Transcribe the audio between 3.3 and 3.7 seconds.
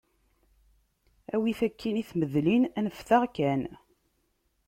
kan.